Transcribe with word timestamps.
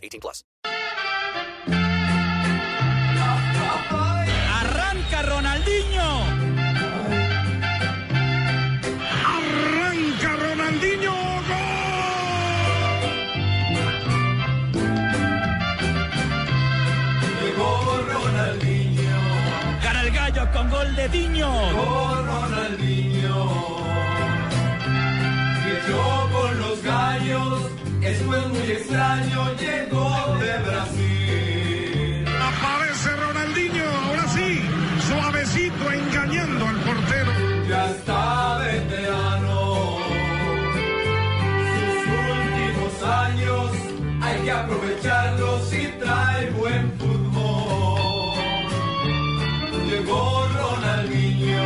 18 0.00 0.20
plus. 0.20 0.44
Arranca 4.60 5.22
Ronaldinho. 5.22 6.08
Arranca 9.36 10.36
Ronaldinho. 10.36 11.14
Llegó 17.42 18.02
Ronaldinho, 18.12 19.18
Gana 19.82 20.02
el 20.02 20.10
gallo 20.10 20.50
con 20.52 20.70
gol 20.70 20.94
de 20.96 21.08
Diño. 21.08 21.50
llegó 21.70 22.22
Ronaldinho. 22.26 23.48
Fichó 25.62 26.19
esto 27.30 28.34
es 28.34 28.48
muy 28.48 28.70
extraño, 28.72 29.54
llegó 29.54 30.10
de 30.40 30.58
Brasil. 30.66 32.24
Aparece 32.26 33.16
Ronaldinho. 33.16 33.84
Ahora 34.06 34.26
sí. 34.28 34.60
Suavecito 35.06 35.92
engañando 35.92 36.66
al 36.66 36.76
portero. 36.80 37.32
Ya 37.68 37.90
está 37.90 38.58
veterano. 38.58 39.98
Sus 41.86 42.06
últimos 42.36 43.02
años 43.02 43.70
hay 44.22 44.40
que 44.42 44.50
aprovecharlos 44.50 45.72
y 45.72 45.86
trae 46.00 46.50
buen 46.50 46.92
fútbol. 46.98 48.40
Llegó 49.88 50.48
Ronaldinho. 50.48 51.59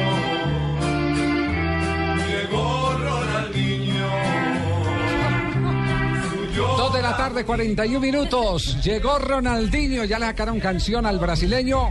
La 7.05 7.17
tarde, 7.17 7.45
41 7.45 8.01
minutos. 8.01 8.79
Llegó 8.83 9.19
Ronaldinho, 9.19 10.05
ya 10.05 10.19
le 10.19 10.25
sacaron 10.27 10.59
canción 10.59 11.05
al 11.05 11.19
brasileño. 11.19 11.91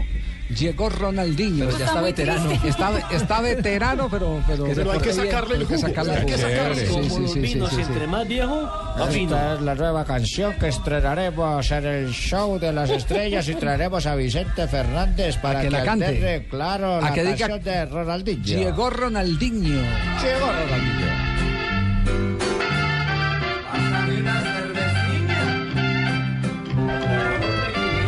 Llegó 0.58 0.90
Ronaldinho. 0.90 1.70
ya 1.78 1.86
está 1.86 2.00
veterano. 2.02 2.50
Está, 2.64 2.90
está 3.10 3.40
veterano, 3.40 4.08
pero, 4.10 4.42
pero, 4.46 4.64
Pero 4.74 4.92
hay 4.92 5.00
que 5.00 5.12
sacarle 5.12 5.54
el 5.54 5.60
hay 5.62 5.66
que 5.66 5.74
jugo, 5.76 5.88
sacarle 5.88 6.12
hay 6.12 6.18
el 6.20 6.26
que 6.26 6.38
sacarle. 6.38 6.86
Sí, 6.86 6.94
sí, 6.94 7.10
sí, 7.10 7.28
sí, 7.46 7.60
sí, 7.70 7.84
sí. 7.84 8.06
más 8.08 8.28
viejo, 8.28 8.70
Esta 9.10 9.54
es 9.54 9.60
la 9.62 9.74
nueva 9.74 10.04
canción 10.04 10.52
que 10.60 10.68
estrenaremos 10.68 11.70
en 11.70 11.84
el 11.86 12.10
show 12.12 12.58
de 12.58 12.72
las 12.72 12.90
estrellas 12.90 13.48
y 13.48 13.54
traeremos 13.54 14.06
a 14.06 14.14
Vicente 14.16 14.68
Fernández 14.68 15.38
para 15.38 15.62
que 15.62 15.70
la 15.70 15.82
cante. 15.84 16.46
claro, 16.50 16.96
A 16.96 17.00
la 17.00 17.12
que 17.14 17.24
diga- 17.24 17.38
canción 17.48 17.62
de 17.62 17.86
Ronaldinho. 17.86 18.44
Llegó 18.44 18.90
Ronaldinho. 18.90 19.80
Llegó 20.22 20.52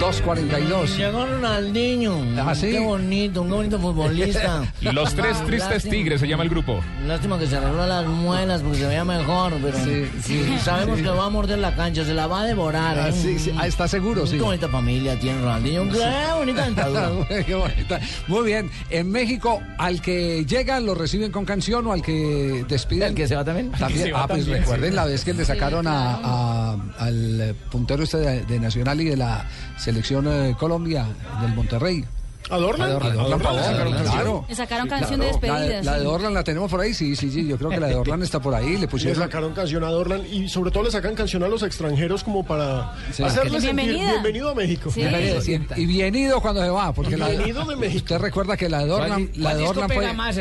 2.42. 0.07 0.97
Llegó 0.97 1.27
Ronaldinho. 1.27 2.23
¿Ah, 2.39 2.55
sí? 2.55 2.71
Qué 2.71 2.79
bonito, 2.79 3.43
un 3.43 3.51
bonito 3.51 3.79
futbolista. 3.81 4.63
Los 4.81 5.15
tres 5.15 5.45
tristes 5.45 5.71
Lástima- 5.85 5.91
tigres 5.91 6.21
se 6.21 6.29
llama 6.29 6.45
el 6.45 6.49
grupo. 6.49 6.81
Lástima 7.07 7.37
que 7.41 7.47
se 7.49 7.57
arregló 7.57 7.85
las 7.87 8.07
muelas 8.07 8.63
porque 8.63 8.79
se 8.79 8.87
veía 8.87 9.05
mejor, 9.05 9.55
pero 9.61 9.77
Sí, 9.79 10.09
sí, 10.23 10.59
sabemos 10.63 10.99
sí. 10.99 11.03
que 11.03 11.09
va 11.11 11.27
a 11.27 11.31
morder 11.31 11.59
la 11.59 11.75
cancha, 11.75 12.05
se 12.05 12.15
la 12.15 12.29
va 12.29 12.43
a 12.43 12.45
devorar. 12.47 12.97
Ah, 12.99 13.09
¿eh? 13.09 13.13
sí, 13.13 13.37
sí. 13.39 13.53
Ah, 13.59 13.67
¿está 13.67 13.89
seguro? 13.89 14.27
Sí. 14.29 14.37
Qué 14.37 14.43
bonita 14.43 14.69
familia 14.69 15.19
tiene 15.19 15.41
Ronaldinho. 15.41 15.89
Qué 15.91 16.33
bonita 16.39 16.65
dentadura. 16.67 17.11
Qué 17.47 17.55
bonita. 17.57 18.01
Muy 18.29 18.47
bien. 18.47 18.71
En 18.91 19.11
México, 19.11 19.61
al 19.79 20.01
que 20.01 20.45
llega 20.47 20.79
lo 20.79 20.95
reciben 20.95 21.33
con 21.33 21.45
canción 21.45 21.85
o 21.89 21.93
al 21.93 22.03
que 22.03 22.65
despiden. 22.69 23.09
¿El 23.09 23.15
que 23.15 23.27
se 23.27 23.35
va 23.35 23.45
también? 23.45 23.73
También. 23.73 24.13
Ah, 24.15 24.27
pues 24.29 24.47
recuerden 24.47 24.95
la 24.95 25.05
vez 25.07 25.25
que 25.25 25.35
le 25.35 25.45
sacaron 25.45 25.87
a, 25.89 26.21
a- 26.23 26.56
al 26.99 27.41
eh, 27.41 27.55
puntero 27.71 28.03
este 28.03 28.19
de, 28.19 28.45
de 28.45 28.61
Nacional 28.61 29.01
y 29.01 29.05
de 29.07 29.17
la 29.17 29.47
selección 29.79 30.27
eh, 30.29 30.55
Colombia, 30.59 31.07
del 31.43 31.55
Monterrey. 31.55 32.05
¿A 32.49 32.59
Dorlan? 32.59 32.89
A 32.93 32.95
Dorlan 33.13 33.41
Pavón, 33.41 33.57
le 33.61 33.65
sacaron 33.67 33.93
canción. 33.93 34.15
claro. 34.15 34.45
Le 34.49 34.55
sacaron 34.55 34.89
canción 34.89 35.19
Claro. 35.21 35.37
de 35.41 35.49
La 35.49 35.57
despedida. 35.59 35.79
de, 35.79 35.83
la 35.85 35.93
de 35.95 36.01
sí. 36.01 36.07
Orlan 36.07 36.35
la 36.35 36.45
tenemos 36.45 36.71
por 36.71 36.81
ahí, 36.81 36.95
sí, 36.95 37.17
sí, 37.17 37.29
sí. 37.33 37.45
Yo 37.49 37.59
creo 37.59 37.71
que 37.71 37.81
la 37.81 37.89
de 37.89 37.97
Orlan 37.97 38.23
está 38.23 38.39
por 38.39 38.55
ahí. 38.55 38.75
Le 38.75 38.79
Le 38.83 38.87
pusieron. 38.89 39.21
sacaron 39.21 39.53
canción 39.53 39.83
a 39.83 39.89
Dorlan 39.89 40.23
y 40.33 40.49
sobre 40.49 40.71
todo 40.71 40.85
le 40.85 40.93
sacan 40.93 41.17
canción 41.17 41.43
a 41.43 41.49
los 41.49 41.65
extranjeros 41.65 42.23
como 42.23 42.47
para 42.47 42.93
Sí. 43.13 43.25
hacerles 43.25 43.65
sentir 43.65 43.75
Bienvenida. 43.87 44.13
bienvenido 44.13 44.51
a 44.51 44.55
México. 44.55 44.91
Sí. 44.93 45.01
Y, 45.03 45.81
y 45.83 45.87
bienido 45.87 46.41
cuando 46.41 46.63
se 46.63 46.71
va, 46.71 46.93
porque 46.93 47.17
la, 47.17 47.31
Bienvenido 47.31 47.65
de 47.65 47.75
México. 47.75 47.97
usted 47.97 48.19
recuerda 48.19 48.57
que 48.57 48.69
la 48.69 48.79
de 48.79 48.87
Dorlan, 48.87 49.31
la 49.35 49.55
de 49.57 49.65
Dorlan 49.65 49.91
fue, 49.91 50.05
hermano? 50.05 50.33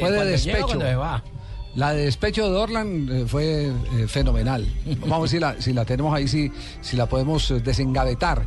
fue 0.00 0.10
de 0.10 0.24
despecho. 0.24 0.80
La 1.74 1.94
de 1.94 2.04
despecho 2.04 2.44
de 2.44 2.50
Dorlan 2.50 3.08
eh, 3.10 3.24
fue 3.26 3.66
eh, 3.66 4.06
fenomenal. 4.06 4.66
Vamos 5.00 5.16
a 5.16 5.20
ver 5.20 5.28
si 5.30 5.38
la, 5.38 5.60
si 5.60 5.72
la 5.72 5.84
tenemos 5.86 6.14
ahí, 6.14 6.28
si, 6.28 6.52
si 6.82 6.96
la 6.96 7.06
podemos 7.06 7.50
eh, 7.50 7.60
desengavetar. 7.60 8.44